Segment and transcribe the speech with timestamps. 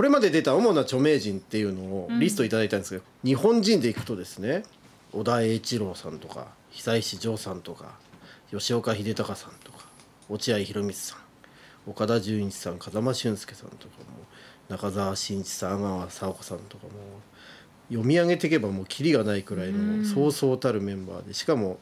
[0.00, 4.62] これまで出た主な著名人っていうのをリストいただいたんですけど、日本人でいくとですね
[5.12, 7.98] 小田栄一郎さんとか久石譲さんとか
[8.50, 9.80] 吉岡秀隆さんとか
[10.30, 11.18] 落合博満さん
[11.90, 14.24] 岡田准一さん風間俊介さんとかも
[14.70, 16.92] 中澤慎一さん阿川佐和子さんとかも
[17.90, 21.78] 読み上げていけばもうキリがないくらいのそうそうたるメンバーでしかも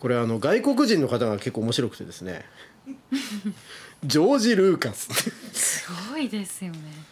[0.00, 2.44] これあの外国人の方が結構面白くてですね
[4.04, 5.08] ジョージ・ルーカス。
[5.54, 7.11] すごいですよね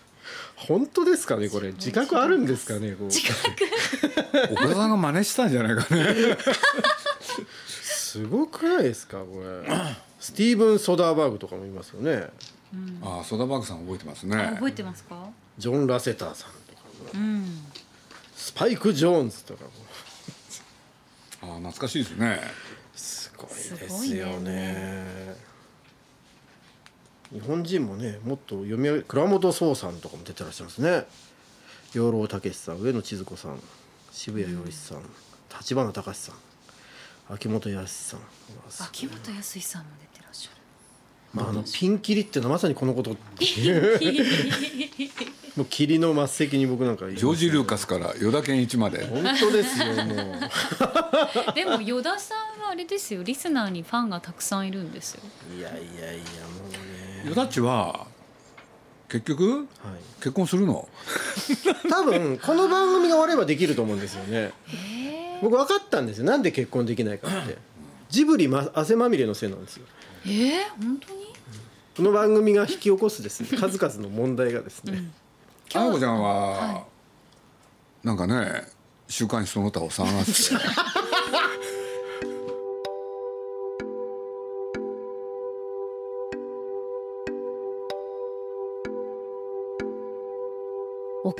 [0.68, 1.72] 本当ですかねこれ。
[1.72, 3.08] 自覚あるんですかねこう。
[3.08, 3.64] 自覚。
[4.52, 6.36] 岡田さんが真似したんじゃないかね。
[7.66, 9.68] すごくないですかこれ。
[10.20, 12.28] スティーブン・ソダーバーグとかもいますよね。
[13.02, 14.36] ああソダバーグさん覚えてますね。
[14.36, 15.28] あ覚えてますか？
[15.58, 17.10] ジョン・ラセターさんとかも。
[17.14, 17.62] うん。
[18.36, 19.70] スパイク・ジョーンズとかも。
[21.42, 22.40] ああ懐かしいですね。
[22.94, 25.36] すごいですすごいよねね
[27.32, 31.06] 日本人もねもっと読み上げ倉本壮さんとかも出てらっしゃいますね。
[31.94, 33.60] 養老孟司さん上野千鶴子さん
[34.12, 35.02] 渋谷陽一さん
[35.58, 36.34] 立花隆さん
[37.30, 38.20] 秋元康さん。
[38.80, 40.56] 秋元康さんも出てらっしゃる。
[41.32, 43.10] まあ、あのピンキリってのはまさにこのこと。
[45.56, 49.04] もう霧の末席に僕なんかジョージ・ルーカスから与田健一まで。
[49.06, 51.54] 本当ですよもう。
[51.54, 53.22] でも依田さんはあれですよ。
[53.22, 55.22] リスナーにファンがたくさんいるんですよ。
[55.56, 56.89] いやいやいやもう
[57.24, 57.30] ね。
[57.30, 58.06] 与田っちは
[59.08, 59.66] 結局はい。
[60.18, 60.88] 結婚するの？
[61.90, 64.52] 多分この番組が終わればできると思うんですよね。
[65.42, 66.24] 僕分かったんですよ。
[66.24, 67.58] なんで結婚できないかって。
[68.10, 69.86] ジブリ、ま、汗まみれのせいなんですよ。
[70.26, 71.20] えー、本当に？
[71.96, 73.58] この番組が引き起こすですね。
[73.58, 75.10] 数々の問題がですね、
[75.74, 76.84] あやこちゃんは、は
[78.02, 78.64] なんかね
[79.08, 80.56] 週刊誌その他を探して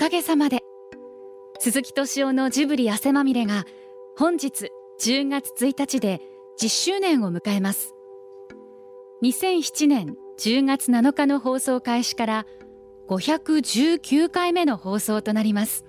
[0.01, 0.63] かげさまで。
[1.59, 3.67] 鈴木敏夫のジブリ汗まみれが
[4.17, 6.23] 本日10月1日で
[6.59, 7.95] 10周年を迎えます。
[9.23, 12.47] 2007年10月7日の放送開始から
[13.11, 15.85] 519回目の放送となります。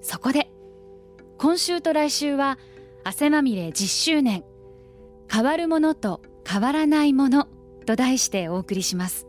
[0.00, 0.50] そこで
[1.36, 2.58] 今週と来週は
[3.04, 4.42] 汗まみれ10周年
[5.30, 7.46] 変わるものと変わらないもの
[7.86, 9.28] と題してお送りします。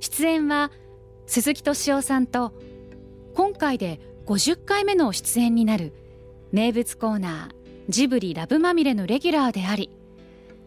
[0.00, 0.72] 出演は
[1.28, 2.54] 鈴木敏夫さんと
[3.34, 5.92] 今回で50回目の出演になる
[6.52, 7.54] 名物コーナー
[7.90, 9.90] ジブリラブまみれのレギュラーであり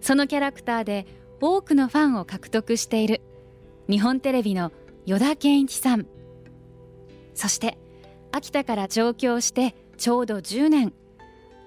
[0.02, 1.08] そのキャラクターで
[1.42, 3.22] 多くのファンを獲得している
[3.90, 4.72] 日本テレビの
[5.08, 6.06] 依田健一さん。
[7.34, 7.78] そして
[8.32, 10.94] 秋田から上京してちょうど10年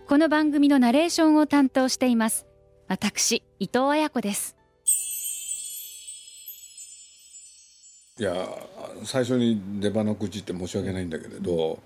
[0.06, 2.46] この番組のナレーションを担当しています
[2.86, 4.56] 私伊藤彩子です。
[8.16, 8.46] いや
[9.02, 11.80] 最初に出花の口って申し訳ないんだけれど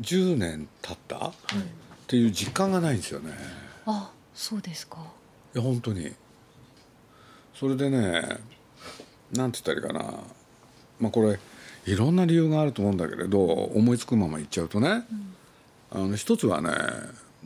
[0.00, 1.32] 10年経った、っ
[2.06, 3.34] ていう実感がないんですよね。
[3.84, 4.96] あそうですか。
[5.54, 6.14] いや本当に。
[7.54, 8.22] それでね
[9.34, 10.20] なんて言ったらいいかな。
[10.98, 11.38] まあこれ
[11.84, 15.02] いろんな理由があると思うんだけれど思いつくまま言っちゃうとね、
[15.90, 16.70] あの一つはね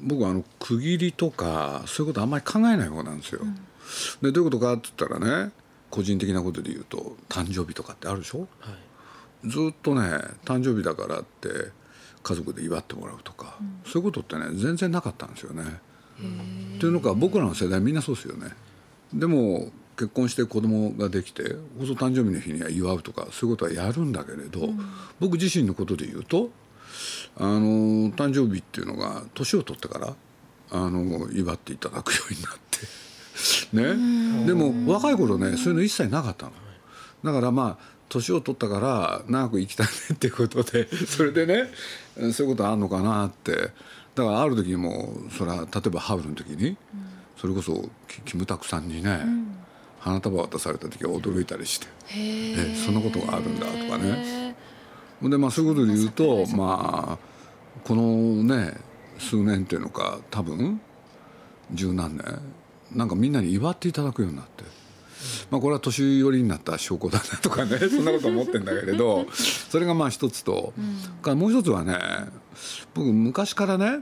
[0.00, 3.40] 僕はあの区切りとかそういうことあんまり考えない方なんですよ。
[4.22, 5.52] でどういうことかって言ったらね
[5.94, 8.48] 個人的なことで言うと誕生日とかってあるでしょ？
[8.58, 8.72] は
[9.44, 9.48] い。
[9.48, 10.00] ずっとね
[10.44, 11.48] 誕生日だからって
[12.24, 15.62] 家族で祝ってもらうとか、そういうことってね全然なかったんですよね。
[15.62, 18.48] っていうのか僕らの世代みんなそうですよね。
[19.12, 24.70] でも結婚して子供ができて放送誕生日の日には祝うとかそういうことはやるんだけれど、
[25.20, 26.50] 僕自身のことで言うと
[27.36, 30.16] あの誕生日っていうのが年を取ってから
[30.72, 32.78] あの祝っていただくようになって
[33.72, 34.46] ね。
[34.46, 36.52] でも若い頃ねそういうの一切なかったの。
[37.24, 41.70] だからまあ年を取ったから長く生きたいねっていうことで それでね
[42.32, 43.70] そういうことあるのかなって。
[44.14, 46.76] だからある時もそれは例えばハウルの時に
[47.36, 49.20] それこそキキムタクさんにね、
[49.98, 54.56] 花束渡された時は驚いたりしてえそんなことがあるんだとかね。
[55.22, 58.74] でまあそういうことで言うとまあこのね
[59.18, 60.80] 数年っていうのか多分
[61.72, 62.24] 十何年
[62.94, 64.64] なんかみんなに祝っていただくようになって。
[65.50, 70.74] まあ、これは年寄りになった証拠だなとかね そんなこと思ってんだけれどそれがまあ一つと、
[71.22, 71.98] からもう一つはね
[72.92, 74.00] 僕昔からね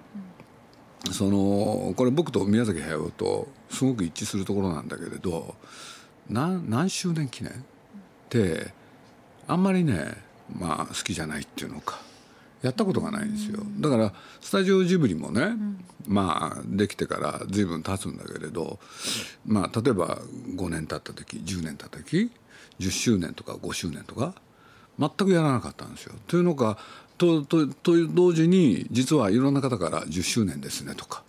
[1.11, 5.55] そのこれ僕と宮崎駿とすごく一致するところなんだけれど
[6.29, 7.57] 何何周年記念っ
[8.29, 8.73] て
[9.47, 10.17] あんまりね
[10.59, 12.01] まあ好きじゃないっていうのか
[12.63, 15.57] やったことがないんですよだからスタジオジブリもね、
[16.07, 18.79] まあできてから随分経つんだけれど、
[19.47, 20.19] まあ例えば
[20.57, 22.31] 5年経った時10年経った時
[22.79, 24.35] 10周年とか5周年とか
[24.99, 26.15] 全くやらなかったんですよ。
[26.27, 26.79] というのか
[27.19, 31.25] ととと同時に実はいろんな方から10周年ですねとか。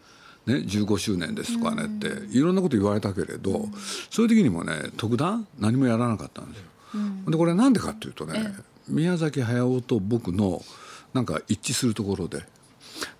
[0.45, 3.69] ね、15周年ですとかねっていろんなこと言われたけれど、
[4.09, 6.65] そういう時にもね特段何もやらなかったんですよ。
[7.31, 8.53] でこれなんでかっていうとね
[8.89, 10.61] 宮崎駿と僕の
[11.13, 12.43] なんか一致するところで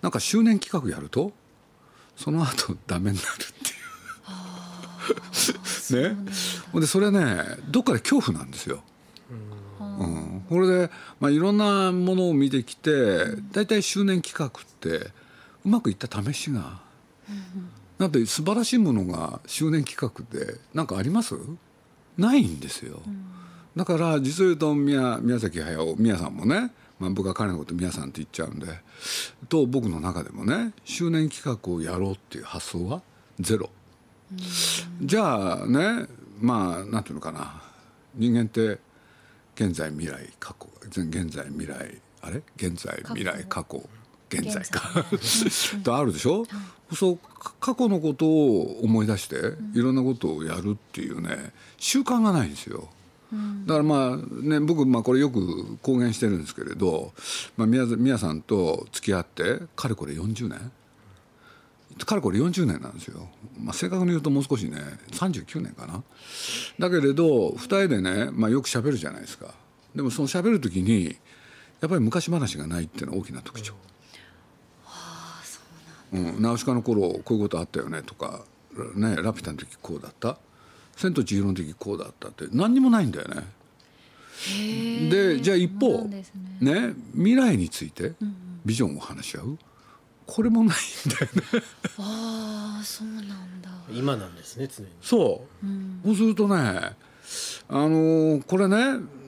[0.02, 1.32] なんか周年企画やると
[2.16, 3.74] その後ダメになるっていう。
[6.74, 8.82] ね、でそれねどっかで恐怖なんですよ。
[9.80, 15.10] うん、これで、まあ、いろんなものを見てきて大体周年企画って
[15.64, 16.80] うまくいった試しが、
[17.98, 21.34] だって素晴らしいものが周年企画で何かあります？
[22.16, 23.02] ないんですよ。
[23.76, 28.66] だから実を言うと宮宮崎駿宮さんもね、まあ、僕は彼のこと宮さんって言っちゃうんで
[29.48, 33.02] と僕の中でもね周年企画をやろうっていう発想は
[33.40, 33.70] ゼロ。
[35.02, 36.06] じゃあね
[36.40, 37.62] まあなんていうのかな。
[38.16, 38.78] 人間って
[39.56, 42.42] 現在未来過去現在未来あれ？
[42.56, 43.82] 現在未来過去。
[44.30, 45.04] 現在か。
[45.84, 46.46] とあるでしょ、
[46.92, 47.18] そう
[47.60, 49.36] 過去のことを思い出して
[49.74, 52.88] いろんなことをやるっていうね習慣がないんですよ。
[53.66, 57.12] だからまあね僕まあこれよく公言してるんですけれど、
[57.56, 60.72] まあ、宮宮さんと付き合ってかれこれ40年。
[62.04, 63.28] かれこれ40年なんですよ、
[63.60, 64.78] まあ、正確に言うともう少しね
[65.12, 66.02] 39年かな。
[66.78, 69.54] だけれど2人でね、まあ、よくしゃべるじゃないですか。
[69.94, 71.16] でもそのしゃべる時に
[71.80, 73.74] やっぱり昔話がないっていうのは大きな特徴。
[76.12, 78.44] うん、ナウシカの頃こういうことあったよねとか、
[78.94, 80.38] ね、ラピュタの時こうだった
[80.96, 83.44] 「千と千尋」の時こうだったって何にもないんだよね。
[85.10, 86.24] でじゃあ一方ね、
[86.60, 88.12] ね、未来について
[88.64, 89.58] ビジョンを話し合う、
[90.26, 91.62] これもないんだよね。
[91.98, 93.24] ああそうなん
[93.62, 93.70] だ。
[93.92, 94.90] 今なんですね常に。
[95.00, 96.94] そう、うん、そうするとねあ
[97.72, 98.76] のー、これね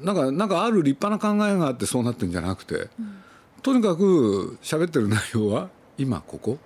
[0.02, 3.16] なんかなんかある立派な考えがあってそうなってるんじゃなくて、うん、
[3.62, 6.58] とにかく喋ってる内容は今ここ、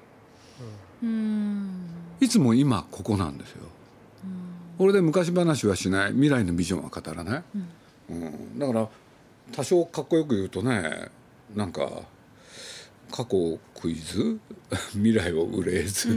[1.02, 1.86] うん、
[2.20, 3.64] いつも今ここなんですよ、
[4.80, 6.12] これで昔話はしない。
[6.12, 7.42] 未来のビジョンは語らない、
[8.08, 8.58] うん。
[8.58, 8.88] だから
[9.52, 11.10] 多少かっこよく言うとね
[11.54, 11.86] なんか
[13.10, 14.40] 過去をクイズ
[14.92, 16.08] 未来を憂えず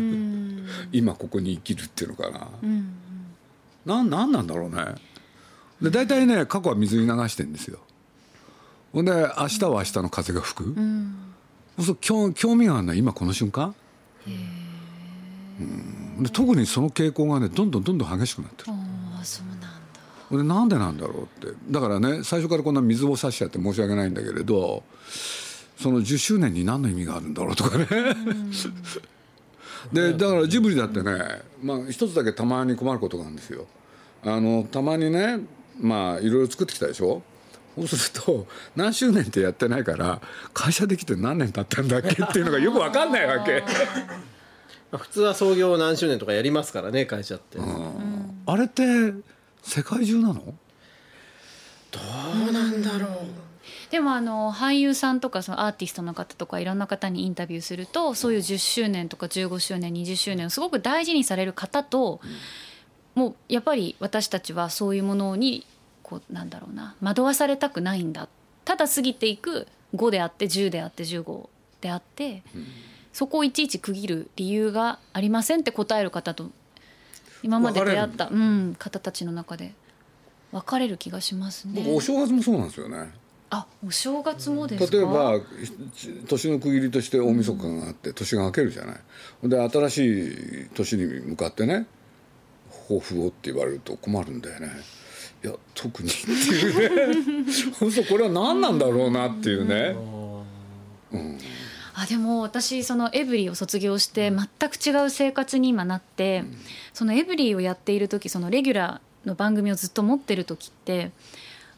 [0.94, 2.96] 今ここに生きるっていうのかな、うん、
[3.86, 4.96] ななんなんだろうね。
[5.82, 7.80] で大体ね過去は水に流してんですよ。
[8.94, 11.34] ほんで明日は明日の風が吹く、うん、
[11.82, 13.76] そう興興味があるのは今この瞬間？
[15.60, 18.72] うん、で特にその傾向がねどんどんどんどん激しくなってる。
[18.72, 19.68] ああそうなんだ。
[20.32, 21.56] でなんでなんだろうって。
[21.70, 24.84] だからね最初からこんな水を差しちゃって申し訳ないんだけれど
[25.78, 27.88] その10周年に何の意味があるんだろうとかね。
[29.92, 31.12] でだからジブリだってね、
[31.62, 33.66] まあ、一つだけたまに困ることがあるんですよ。
[34.24, 35.40] あのたまにね
[35.80, 37.22] まあいろいろ作ってきたでしょ。
[37.76, 40.22] そうすると何周年ってやってないから
[40.54, 43.64] 会社できて何年経ったんだっけっていうのがよく分かんないわけ
[44.98, 47.58] 普通は創業何周年とかやりますからね会社って、
[48.46, 48.84] あれって
[49.64, 50.36] 世界中なの？
[50.36, 52.00] ど
[52.50, 53.10] うなんだろう、
[53.92, 62.20] でもあの俳優さんとかそのアーティストの方とかいろんな方にインタビューするとそういう10周年とか15周年20周年をすごく大事にされる方と、
[63.16, 65.66] もうやっぱり私たちはそういうものに
[66.02, 68.28] こうなんだろうな惑わされたくないんだ。
[68.66, 71.50] ただ過ぎていく5であって10であって15
[71.82, 72.44] であって、
[73.14, 76.50] そこをいちいち区切る理由がありませんって答える方と
[77.44, 79.74] 今まで出会った、うん、方たちの中で
[80.52, 81.86] 分かれる気がしますね。
[81.96, 83.12] お正月もそうなんですよね。
[83.50, 85.40] あお正月もです例えば
[86.28, 89.50] 年の区切りとして大晦日があって年が明けるじゃない。
[89.50, 89.98] で新し
[90.64, 91.86] い年に向かってね
[92.88, 94.72] 抱負をって言われると困るんだよね。
[95.44, 97.46] いや特にっていうね
[97.82, 99.96] 嘘これは何なんだろうなっていうね。
[101.12, 101.38] うん、
[101.96, 106.58] あでも私そのエブリィを卒業して全く違う生活に今なって、うん、
[106.94, 111.12] そのエブリィをやっている時そのレギュラーの番組をずっと持ってる時って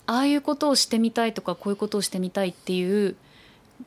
[0.08, 3.16] ああいうことをしてみたいとかこういうことをしてみたいっていう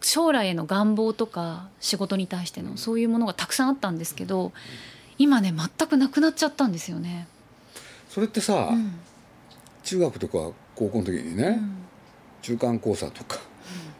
[0.00, 4.52] 将来への願望とか仕事に対してのそういうものがたくさんあったんですけど
[5.16, 7.26] 今ね全くなくなっちゃったんですよね。
[8.08, 8.94] それってさ、うん、
[9.82, 11.76] 中学とか高校の時にね、うん、
[12.42, 13.38] 中間考査とか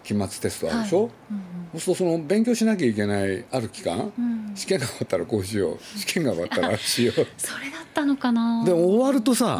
[0.04, 1.10] 期末テストあるでしょ、はい。
[1.32, 1.40] うん、
[1.74, 4.12] そうするとその勉強しなきゃいけないある期間、
[4.54, 5.98] 試験が終わったらこうしよう。
[5.98, 7.14] 試験が終わったらああしよう。
[7.36, 8.64] それだったのかな。
[8.64, 9.58] で終わるとさ、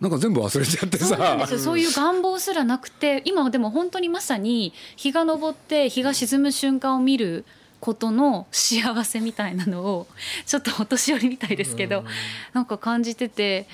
[0.00, 1.46] なんか全部忘れちゃってさ。
[1.46, 1.58] すよ。
[1.58, 7.44] そういう願望すらなくて今はでも本当にまさに日が昇って日が沈む瞬間を見る
[7.80, 10.06] ことの幸せみたいなのを
[10.46, 12.04] ちょっとお年寄りみたいですけど
[12.52, 13.68] なんか感じてて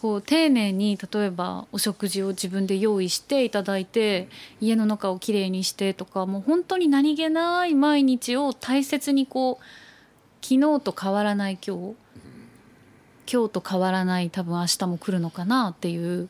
[0.00, 4.28] こう丁寧に例えばお食事を自分で用意していただいて
[4.60, 9.64] 家の中をきれいにしてとかもう本当に何気ない毎日を大切にこう
[10.42, 11.94] 昨日と変わらない今日
[13.30, 16.28] 今日と変わらない多分明日も来るのかなっていう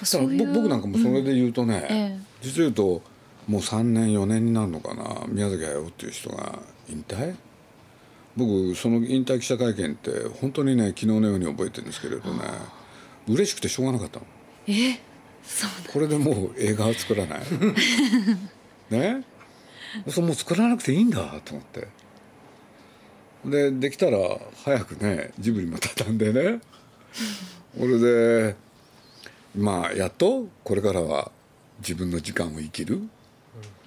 [0.00, 2.18] だからぼ僕なんかもそれで言うとね、ええ。
[2.40, 3.02] 実を言うと
[3.46, 6.58] もう3年4年になるのかな宮崎駿っていう人が
[6.88, 7.36] 引退？
[8.36, 10.10] 僕その引退記者会見って
[10.40, 12.40] 本当にね昨日のように覚えてるんですけれどね
[13.32, 14.26] 嬉しくてしょうがなかったの。
[14.66, 14.98] え
[15.42, 17.40] そうこれでもう映画は作らない。
[18.90, 19.24] ね？
[20.08, 21.88] そうもう作らなくていいんだと思って。
[23.44, 24.18] でできたら
[24.64, 26.60] 早くねジブリも畳んでね。
[27.78, 28.56] これで
[29.56, 31.30] まあやっとこれからは
[31.80, 33.00] 自分の時間を生きる、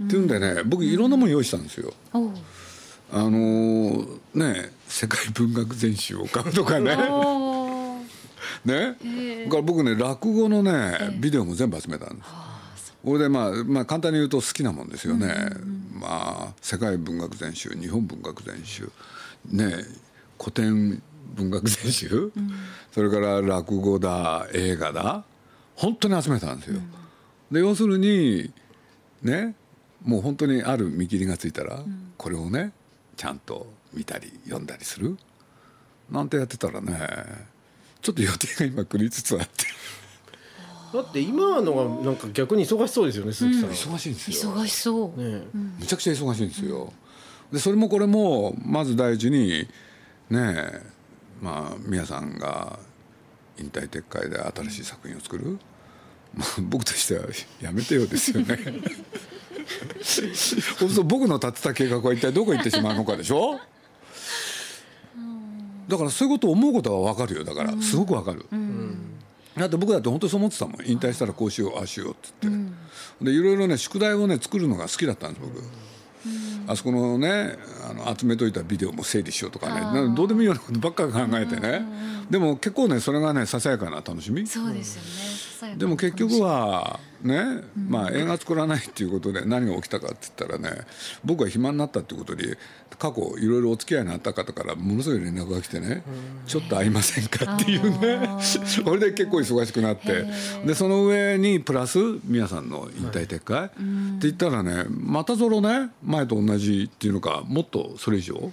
[0.03, 1.93] っていうんでね僕いろんなもの用意したんですよ。
[2.13, 2.31] おう
[3.12, 6.95] あのーね世界文学全集を買うとかね
[8.65, 12.24] ね、えから僕ね落語のねビデオも全部集めたんで
[12.77, 12.93] す。
[13.03, 15.36] これでまあ、まあ簡単に言うと好きなもんですよね、
[15.93, 18.89] まあ世界文学全集日本文学全集
[19.50, 19.74] ね
[20.39, 21.03] 古典
[21.36, 22.32] 文学全集、
[22.91, 25.25] それから落語だ映画だ
[25.75, 26.79] 本当に集めたんですよ、
[27.51, 28.53] で要するに
[29.22, 29.55] ね
[30.05, 31.82] もう本当にある見切りがついたら、
[32.17, 32.72] これをね
[33.17, 35.17] ちゃんと見たり読んだりする。
[36.10, 36.98] なんてやってたらね
[38.03, 39.65] ちょっと予定が今繰りつつあって。
[40.93, 44.51] だって今のがなんか逆に忙しそうですよね鈴木さん、忙しいんですよ。
[44.53, 45.41] 忙しそう、ね
[45.79, 46.93] むちゃくちゃ忙しいんですよ、
[47.51, 49.67] でそれもこれもまず第一に
[50.29, 50.81] ねえ
[51.41, 52.77] まあ宮さんが
[53.57, 55.57] 引退撤回で新しい作品を作る、
[56.36, 57.25] まあ、僕としては
[57.60, 58.60] やめてよですよね。
[60.03, 63.60] そうすると僕の立てた計画は一体どこ行ってしまうのかでしょ？
[65.87, 67.43] だからそういうことを思うことは分かるよ。
[67.43, 68.45] だからすごく分かる、
[69.57, 72.53] だって僕だって本当にそう思ってたもん引退したらこうしようああしようって言っ
[73.19, 75.61] て、でいろいろね宿題をね作るのが好きだったんです僕、
[76.67, 77.58] あそこのね
[77.89, 79.82] あの集めといたビデオも整理しようとかね。
[79.82, 81.86] なんかどうでもいいようなことばっかり考えてね、
[82.29, 84.46] でも結構ねそれがねささやかな楽しみ。
[84.48, 85.43] そうですよね。
[85.77, 90.82] でも結局はね、まあ映画作らないっていうことで何が起きたかって言ったらね
[91.24, 92.43] 僕が暇になったっていうことに
[93.00, 96.03] 過去いろいろお付き合いのあった方からものすごい連絡が来てね
[96.48, 98.27] ちょっと会いませんかっていうね。
[98.41, 100.25] それで結構忙しくなって
[100.65, 103.74] でその上にプラス宮さんの引退撤回って
[104.22, 108.51] 言ったらねまたぞろね前と同じっていうのかもっとそれ以上？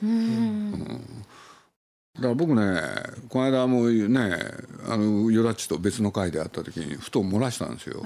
[2.17, 2.83] だから僕ね
[3.29, 4.37] この間もね
[4.89, 8.05] あのヨダッチと別の会で会った時にふと漏らしたんですよ、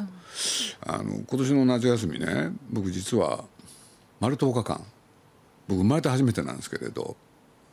[0.86, 3.44] あの今年の夏休みね僕実は
[4.20, 4.80] 丸10日間
[5.66, 7.16] 僕生まれて初めてなんですけれど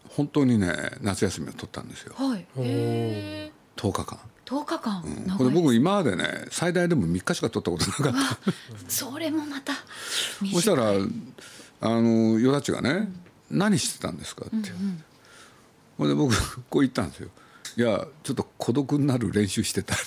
[0.10, 2.14] 本当にね夏休みを取ったんですよ。
[2.16, 2.40] はい。
[2.40, 5.38] へえ10日間、10日間、うん。
[5.38, 8.92] これ僕今までね最大でも3日しか取ったことなかった。
[8.92, 9.74] それもまた
[10.54, 10.94] そしたら
[11.82, 13.12] あのヨダッチがね、
[13.50, 14.70] 何してたんですか?」って、
[15.98, 16.34] ほんで僕
[16.70, 17.30] こう言ったんですよ
[17.78, 20.04] 「いやちょっと孤独になる練習してた」って。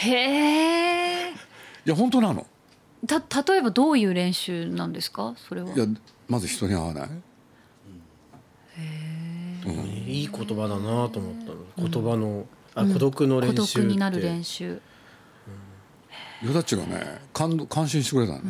[0.08, 1.30] へえ。
[1.30, 1.34] い
[1.86, 2.46] や本当なの。
[3.06, 5.34] た例えばどういう練習なんですか？
[5.48, 5.72] それは。
[5.74, 5.86] いや
[6.28, 7.10] まず人に会わない。
[10.06, 11.88] いい言葉だなと思ったの。
[11.88, 13.88] 言葉のあ孤独の練孤習って。
[13.88, 14.80] 独になる練習。
[16.42, 18.40] ヨダッチがね感動感心してくれたの、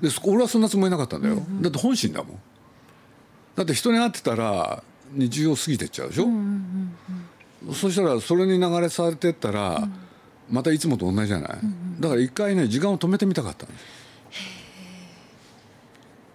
[0.00, 2.40] でそ俺はそんなつもりなかったんだよ、だって本心だもん。
[3.56, 6.26] だって人に会ってたら日常過ぎてっちゃうでしょ、
[7.74, 9.88] そしたらそれに流れされてったら、
[10.48, 11.58] またいつもと同じじゃない、
[11.98, 13.80] だから一回ね時間を止めてみたかったんです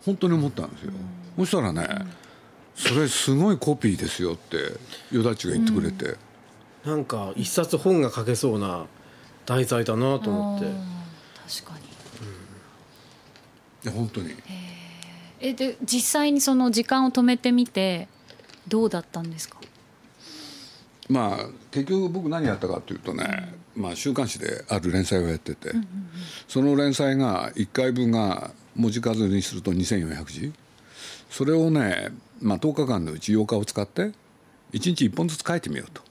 [0.06, 0.92] 本当に思ったんですよ、
[1.38, 1.88] そしたらね、
[2.76, 4.58] それすごいコピーですよって
[5.12, 6.18] ヨダッチが言ってくれて、
[6.86, 8.86] なんか一冊本が書けそうな
[9.46, 10.66] 題材だなと思って。
[11.62, 11.86] 確かに。
[11.86, 11.93] い
[13.84, 14.34] や本当に。
[15.40, 18.08] えで実際にその時間を止めてみて
[18.68, 19.58] どうだったんですか？
[21.10, 25.72] まあ結局僕何やったかというとね、まあ、週刊誌である連載をやってて、
[26.48, 30.54] その連載が1回分が文字数にすると2400字。
[31.30, 32.10] それをね、
[32.42, 34.14] まあ、10日間のうち8日を使って1
[34.74, 36.02] 日1本ずつ書いてみようと。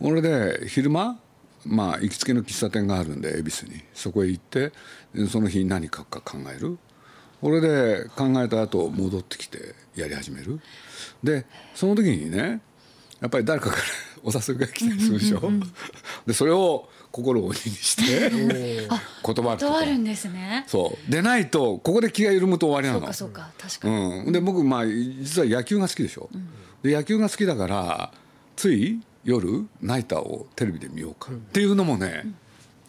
[0.00, 1.20] これで昼間
[1.66, 3.82] まあ行きつけの喫茶店があるんで恵比寿に。
[3.94, 4.72] そこへ行って
[5.28, 6.78] その日何書くか考える。
[7.40, 10.60] これで考えた後戻ってきてやり始める。
[11.22, 12.60] でその時にね
[13.20, 13.82] やっぱり誰かから
[14.22, 15.50] お誘いが来たりするでしょ、
[16.26, 18.88] でそれを心を鬼にして
[19.22, 20.64] 断る断るんですね。
[20.66, 21.10] そう。
[21.10, 23.12] でないとここで気が緩むと終わりなの。
[23.12, 23.68] そうかそうか。
[23.68, 26.30] 確かに、うん、で僕まあ実は野球が好きでしょ、
[26.82, 28.12] で野球が好きだから
[28.56, 31.30] つい夜ナイターをテレビで見ようか。
[31.30, 32.24] っていうのもね、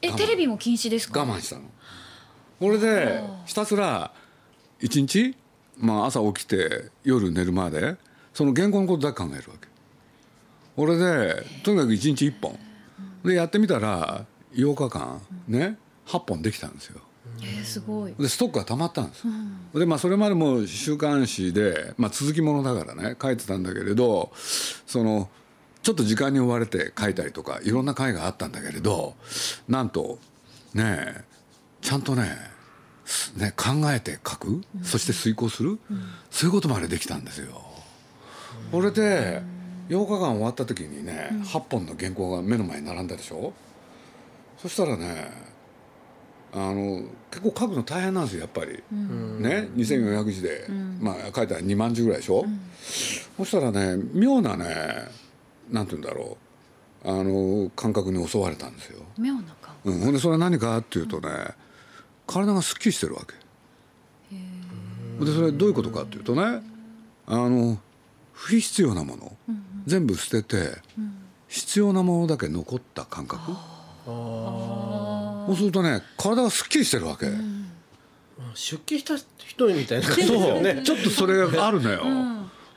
[0.02, 1.22] えテレビも禁止ですか？
[1.22, 1.64] 我慢したの。
[2.60, 4.12] これでひたすら
[4.80, 5.36] 一日、
[5.78, 7.96] まあ、朝起きて夜寝るまで
[8.34, 9.68] その原稿のことだけ考えるわけ。
[10.76, 12.58] これでとにかく一日一本。
[13.26, 17.02] でやってみたら8日間ね8本できたんですよ。
[17.40, 18.14] えー、すごい。
[18.18, 19.24] でストックが溜まったんです、
[19.74, 25.30] でまあそれまでも週刊誌で、まあ、続きものだからね書いてたんだけれどその
[25.84, 29.16] ちょっと時間に追われて書いたりとかいろんな回があったんだけれど
[29.68, 30.20] なんと
[30.74, 31.24] ねえ
[31.82, 32.38] ちゃんとね
[33.06, 35.80] すね考えて書く、そして遂行する、
[36.30, 37.62] そういうことまでできたんですよ。
[38.72, 39.42] これで
[39.90, 43.52] 8日間終わった時にね、8本の原稿が目の前に並んだでしょ？
[44.58, 45.30] そしたらね
[46.54, 50.68] あの結構書くの大変なんですよやっぱり、ね2400字で、
[51.00, 52.46] まあ書いたら2万字ぐらいでしょ、
[53.38, 55.10] そしたらね妙なね
[55.72, 56.38] なんて言うんだろう。
[57.04, 61.30] あの感覚に襲われたんですよ、妙な顔うん、ほんでそれは何かっていうとね
[62.28, 63.34] 体がすっきりしてるわけ。
[65.26, 66.62] でそれどういうことかっていうとね
[67.26, 67.80] あの
[68.34, 69.36] 不必要なもの、
[69.88, 70.78] 全部捨てて、
[71.48, 73.52] 必要なものだけ残った感覚。
[74.06, 77.26] そうするとね体がすっきりしてるわけ、
[78.54, 80.82] 出家した人みたいな感じですよね。
[80.84, 82.04] ちょっとそれがあるのよ、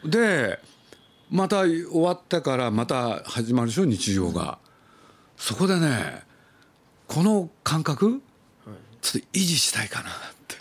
[0.03, 0.59] で
[1.31, 4.59] また終わってからまた始まるでしょ日常が、
[5.37, 6.23] そこでね
[7.07, 8.23] この感覚、
[9.01, 10.13] ちょっと維持したいかなっ
[10.49, 10.57] て。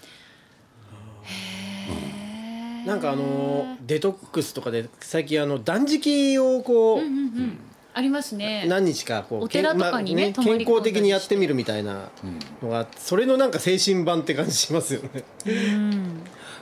[2.85, 7.01] なんかあのデトックスとかで最近あの断食をこう、
[7.93, 8.65] ありますね。
[8.67, 10.65] 何日かこうお寺とかにねまあ泊まり込んだりして。
[10.65, 12.09] 健康的にやってみるみたいな
[12.61, 15.23] のがそれのなんか精神版って感じしますよね。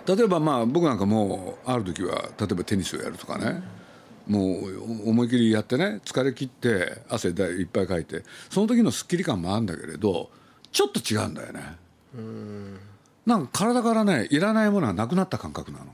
[0.05, 3.63] 例えばまあ僕なんかもうある時は例えばテニスをやるとかね、
[4.27, 10.29] もう思い切りやってね疲れ切って汗だいっぱいかいてその時のすっきり感もあるんだけれど
[10.71, 11.61] ちょっと違うんだよね。
[13.25, 15.85] なんか体からねいらないものがなくなった感覚なの。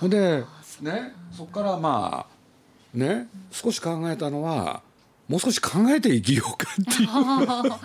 [0.00, 0.44] ほんで
[0.80, 4.82] ねそこからまあね少し考えたのは
[5.28, 7.08] もう少し考えて生きようかっていう。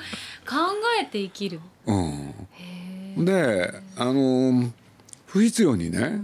[0.45, 0.56] 考
[1.02, 1.60] えて生きる。
[1.86, 4.71] うん、であの
[5.28, 6.21] 不必要にね、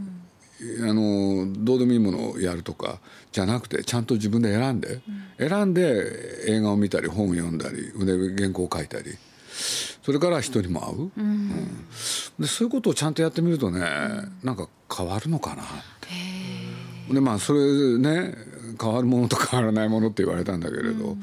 [0.82, 3.00] あのどうでもいいものをやるとか
[3.32, 5.02] じゃなくてちゃんと自分で選んで、
[5.38, 9.18] 選んで映画を見たり本を読んだりで原稿を書いたり
[10.04, 11.50] それから人にも会う、うん。
[12.40, 13.82] でそういうことをちゃんとやってみるとね、
[14.44, 15.66] なんか変わるのかなっ
[16.02, 17.14] て。
[17.14, 18.36] でまあそれね
[18.80, 21.18] 変わるものと変わらないものって言われたんだけれど、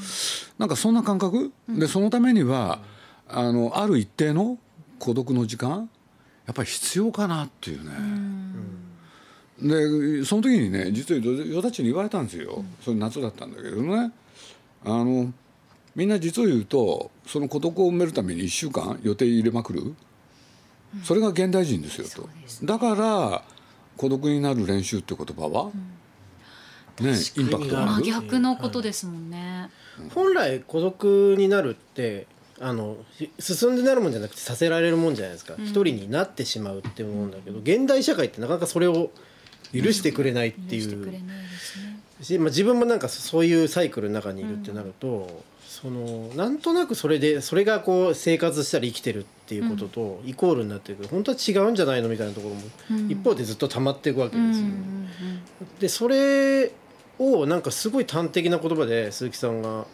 [0.59, 2.81] なんかそんな感覚、でそのためには
[3.29, 4.59] あのある一定の
[4.99, 5.89] 孤独の時間
[6.47, 7.91] やっぱり必要かなっていうね、
[9.61, 14.13] でその時にね実は与田ちに言われたんですよ、それ夏だったんだけどね。
[14.85, 15.33] あの
[15.95, 19.95] みんな実を言うとその孤独を埋めるために1週間予定入れまくる、
[21.03, 22.29] それが現代人ですよと。
[22.65, 23.43] だから
[23.97, 25.71] 孤独になる練習って言葉は、
[27.01, 29.71] ねインパクトがあ真る逆のことですもんね、
[30.15, 32.27] 本来孤独になるって
[32.61, 39.11] あのし進んでなるもんじゃなくてさせられるもんじゃないですか、一人になってしまうって思うんだけど現代社会ってなかなかそれを
[39.73, 40.83] 許してくれないっていう。
[40.85, 42.01] 許してくれないですね。
[42.23, 50.97] し、まあ、自分もなんかそそういうサイクルの中にいるってなると、そのなんとなくそれでそれがこう生活したり生きてるっていうこととイコールになってる。
[50.97, 53.11] けど本当は違うんじゃないのみたいなところも、うん。
[53.11, 54.67] 一方でずっと溜まっていくわけうんですよ。
[54.67, 55.09] うん
[55.81, 56.71] でそれ
[57.19, 59.87] をなんかすごい端的な言葉で鈴木さんが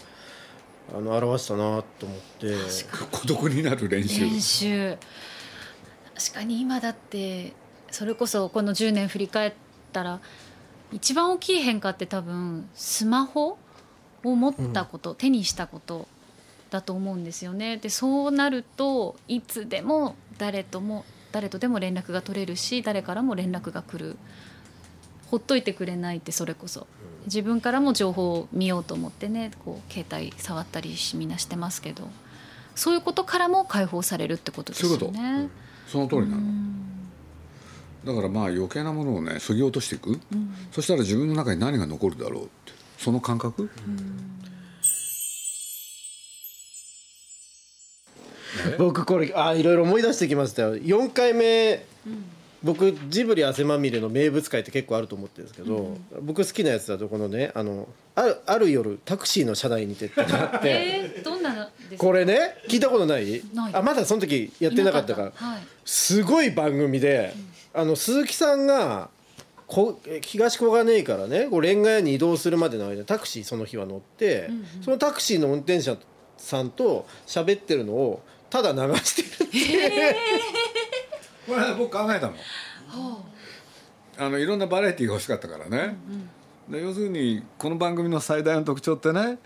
[0.94, 2.54] あの表したなと思って。
[3.10, 4.20] 孤独になる練習。
[4.22, 4.96] 練習。
[6.14, 7.52] 確かに今だって
[7.90, 9.52] それこそこの10年振り返っ
[9.92, 10.20] たら
[10.92, 13.58] 一番大きい変化って多分スマホ
[14.24, 16.06] を持ったこと、手にしたこと
[16.70, 17.76] だと思うんですよね。
[17.76, 24.16] でそうなるといつでも誰とも誰とでも連絡が取れるし誰からも連絡が来る。
[25.30, 26.86] ほっといてくれないってそれこそ。
[27.26, 32.08] 自分からも情報を見ようと思ってねこう携帯触ったりしみんなしてますけど。
[32.74, 35.48] そういうことからも解放されるってことですよね。
[35.86, 36.40] その通りなの、
[38.04, 40.18] だからまあ余計なものをね削ぎ落としていく、
[40.72, 43.70] そしたら自分の中に何が残るだろうってその感覚、
[48.78, 50.76] 僕これあいろいろ思い出してきましたよ。
[50.76, 51.84] 4回目
[52.62, 60.68] 僕ジブリ汗まみれの名物会って結構あると思ってるんですけど、僕好きなやつだとこのねあのあるある夜タクシーの車内にてってあって、
[61.16, 61.96] えー、どんなのですか？
[61.98, 63.42] これね聞いたことない？
[63.52, 63.74] ない。
[63.74, 65.32] あまだその時やってなかったから。
[65.34, 65.62] はい。
[65.84, 67.34] すごい番組で、
[67.74, 69.10] あの鈴木さんが
[69.66, 74.50] こ東小金井からねこうレンガ屋に移動するまでの間タクシーその日は乗って、
[74.82, 75.96] そのタクシーの運転手
[76.36, 80.14] さんと喋ってるのをただ流してるっていう、
[81.48, 82.34] これ僕考えたの。
[84.18, 84.28] あ。
[84.28, 85.96] のいろんなバラエティーが欲しかったからね、
[86.68, 89.38] で要するにこの番組の最大の特徴ってね、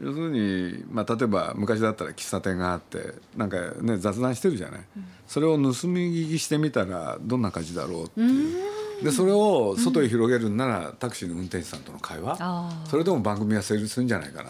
[0.00, 4.80] 要するに、まあ、例えば昔だったら喫茶店があってなんかね雑談してるじゃない、
[5.26, 5.72] それを盗み
[6.12, 8.76] 聞きしてみたらどんな感じだろうっていう。
[9.02, 12.38] でそれを外へ広げるんなら、タクシーの運転手さんとの会話。
[12.88, 14.48] それでも番組は成立するんじゃないかな。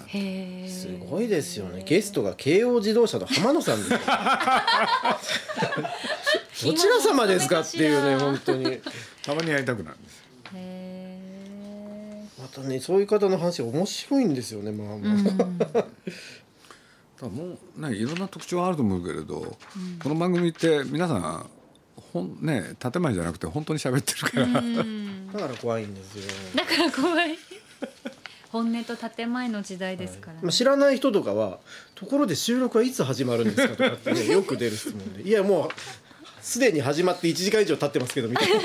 [0.68, 1.82] すごいですよね。
[1.84, 3.98] ゲストが京王自動車の浜野さんですよ。
[6.64, 8.80] どちら様ですかっていうね本当に。
[9.24, 10.25] たまにやりたくなるんです
[12.46, 15.88] またねそういう方の話面白いんですよねまあまあ、だか
[17.22, 19.56] らもうねいろんな特徴はあると思うけれど、
[20.02, 21.50] この番組って皆さん
[22.12, 24.46] ほんね建前じゃなくて本当に喋ってるから、
[25.40, 26.22] だから怖いんですよ、
[26.54, 27.36] だから怖い。
[28.52, 31.58] 本音と建前の時代ですから、まあ、知らない人とかは
[31.94, 35.70] 「ところで収録はいつ始まるんですか?」とかってね よく出る質問で「いやもう
[36.40, 38.62] すでに始まって1時間以上経ってますけど」みたいな。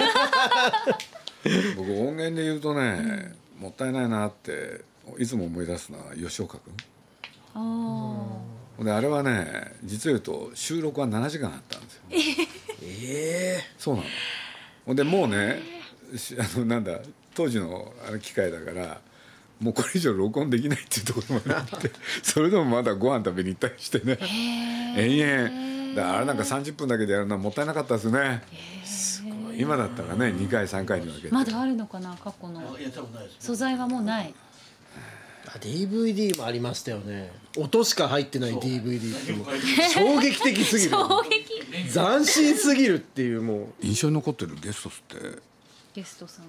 [1.76, 4.82] 僕音源で言うとね、もったいないなって
[5.20, 6.74] いつも思い出すのは吉岡君。
[7.54, 12.02] あであれはね実を言うと収録は7時間あったんですよ。
[12.82, 14.08] えそうなの。
[14.88, 15.60] ほんでもうね
[16.18, 17.02] しあのなんだ
[17.36, 19.00] 当時のあの機械だから
[19.60, 21.92] もうこれ以上録音できないっていうところまであって
[22.24, 24.18] それでもまだご飯食べに行ったりしてね。
[24.98, 25.96] 延々。
[25.96, 28.42] だからあれなんか30分だけでやるのはもったいなかったですね
[29.62, 31.28] 今だったらね2回3回に分けて。
[31.30, 32.62] ーまだあるのかな過去の。
[33.40, 34.34] 素材はもうない。
[35.48, 37.32] あ DVD もありましたよね。
[37.58, 39.48] 音しか入ってない DVD ってもう
[39.94, 40.92] 衝撃的すぎる。
[40.92, 41.64] 衝撃。
[41.94, 43.68] 斬新すぎるっていうもう。
[43.82, 45.40] 印象に残ってるゲストって。
[45.94, 46.46] ゲストさん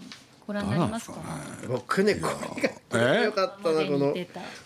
[0.46, 1.16] ご覧になりますか？
[1.68, 3.24] 僕ねこれがえ？
[3.24, 4.14] よかったなこの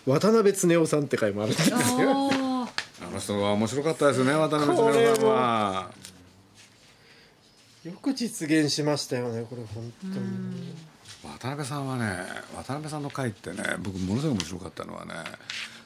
[0.05, 1.77] 渡辺恒夫さんって回もあるんですよ。
[1.79, 5.91] あの人は面白かったですね渡辺恒さんは
[7.87, 10.73] よく実現しましたよねこれ本当に。
[11.23, 12.17] 渡辺さんはね
[12.55, 15.13] 渡辺さんの回ってね僕ものすごい面白かったのはね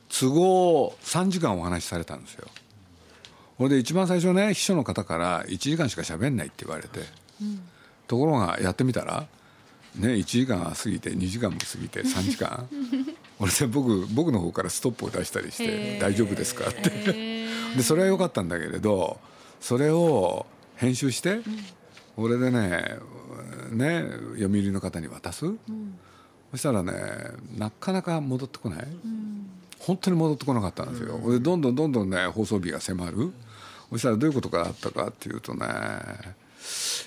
[0.09, 2.47] 都合3時間お話しされたんですよ。
[3.57, 7.01] これで一番最初ね秘書の方から1時間しか喋んないって言われて、
[8.07, 9.27] ところがやってみたら
[9.95, 12.67] ね1時間が過ぎて2時間も過ぎて3時間。
[13.39, 16.89] 俺で僕僕の方からストップを出したりしてへー「大丈夫ですか?」って。
[17.75, 19.19] でそれは良かったんだけれど
[19.59, 21.41] それを編集して、
[22.17, 22.99] 俺でね
[23.71, 24.03] ね
[24.37, 25.45] 読売の方に渡す、
[26.51, 26.93] そしたらね
[27.57, 28.87] なかなか戻ってこない、
[29.79, 33.33] 本当に戻ってこなかったんですよ、でどんどんどんどんね放送日が迫る。
[33.91, 35.65] そしたらどういうことがあったかっていうとね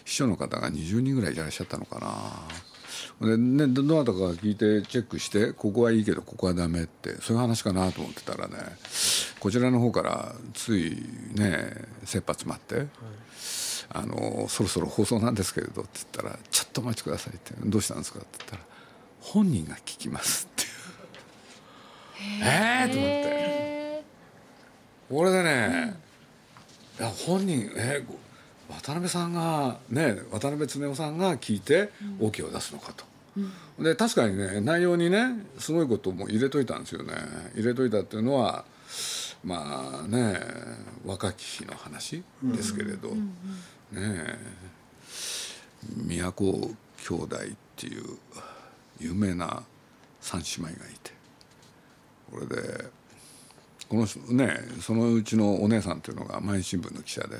[0.04, 1.98] 秘書の方が20人ぐらいいらっしゃったのか
[3.20, 3.26] な。
[3.26, 8.56] でねどどなたかが聞いてチェックしてここはいいけどここはダメってそういう話かなと思ってたらね
[9.40, 10.90] こちらの方からつい
[11.34, 11.72] ね
[12.04, 12.86] 切羽詰まって、
[13.90, 18.62] あの「そろそろ放送なんですけれど」って言ったら「ちょっとお待ちください」って「どうしたんですか?」って言ったら
[19.20, 20.64] 「本人が聞きます」って
[22.42, 23.24] ええー、と思って。
[23.28, 24.04] へ
[25.10, 25.96] これでね、
[26.98, 28.14] いや本人えご
[28.74, 33.04] 渡辺さんがね渡辺恒夫さんが聞いて OK を出すのかと。
[33.78, 37.14] で確かにね内容にねすごいことも入れといたんですよね。
[37.54, 38.64] 入れといたっていうのは
[39.44, 40.40] まあね
[41.04, 43.18] 若き日の話ですけれど、ね
[43.94, 44.38] え
[45.96, 47.40] 宮古兄弟っ
[47.76, 48.04] ていう
[48.98, 49.62] 有名な
[50.20, 51.12] 三姉妹がいて
[52.32, 52.84] これで
[53.88, 57.38] この人ねそのうちのお姉さんっていうのが毎日新聞の記者で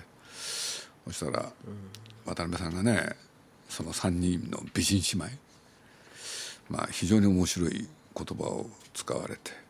[1.07, 1.51] そしたら
[2.27, 3.17] 渡辺さんがね
[3.69, 5.38] その3人の美人姉妹
[6.69, 9.63] まあ非常に面白い言葉を使われて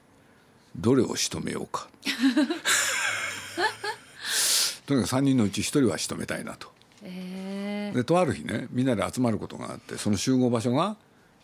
[0.77, 1.89] どれを仕留めようか。
[4.87, 6.73] とにかく3人のうち1人は仕留めたいなと。
[7.03, 10.97] えでとある日ねみんなで集まることがあってその集合場所が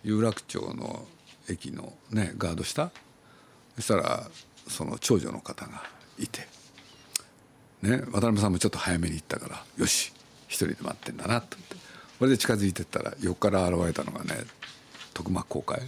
[0.02, 1.06] 有楽町の
[1.48, 2.90] 駅のねガード下。
[3.76, 4.30] そしたら
[4.68, 5.82] その長女の方が
[6.18, 6.46] いて、
[7.82, 10.12] ね、渡辺さんもちょっと早めに行ったからよし
[10.48, 11.56] 一人で待ってんだなと。
[11.56, 11.76] 思って
[12.18, 14.34] これで近づいてったら横から現れたのがね
[15.14, 15.86] 徳間公開で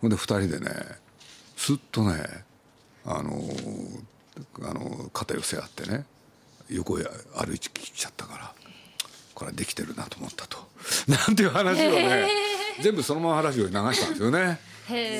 [0.00, 0.70] ほんで二人でね
[1.58, 2.14] すっとね
[3.04, 3.42] あの
[4.62, 6.06] あの肩寄せ合ってね
[6.70, 7.02] 横へ
[7.34, 8.54] 歩いてきちゃったから
[9.34, 10.58] これはできてるなと思ったと。
[11.08, 12.28] なんていう話をね
[12.80, 14.60] 全部そのまま話を流したんですよね。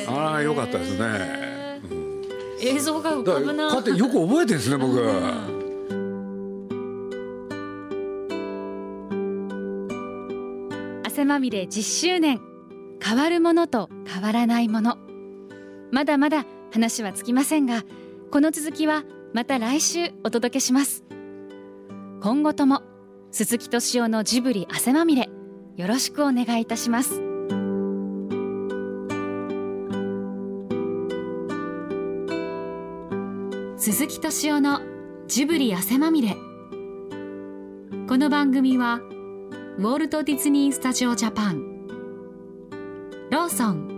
[0.08, 2.22] ああよかったですね、うん、
[2.60, 3.68] 映像が浮かぶな。
[3.68, 4.98] こうやってよく覚えてるんですね僕、
[11.04, 12.40] 汗まみれ10周年。
[13.00, 15.07] 変わるものと変わらないもの
[15.90, 17.84] まだまだ話はつきませんが
[18.30, 21.04] この続きはまた来週お届けします。
[22.20, 22.82] 今後とも
[23.30, 25.28] 鈴木敏夫のジブリ汗まみれ
[25.76, 27.22] よろしくお願いいたします。
[33.76, 34.80] 鈴木敏夫の
[35.26, 36.36] ジブリ汗まみれ。
[38.08, 39.00] この番組は
[39.78, 41.86] ウォルト・ディズニー・スタジオ・ジャパン。
[43.30, 43.97] ローソン。